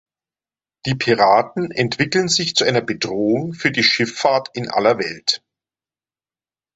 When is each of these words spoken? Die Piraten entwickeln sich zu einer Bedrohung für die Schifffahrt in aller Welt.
Die 0.87 0.95
Piraten 0.95 1.69
entwickeln 1.69 2.27
sich 2.27 2.55
zu 2.55 2.63
einer 2.63 2.81
Bedrohung 2.81 3.53
für 3.53 3.69
die 3.69 3.83
Schifffahrt 3.83 4.49
in 4.55 4.67
aller 4.67 4.97
Welt. 4.97 5.43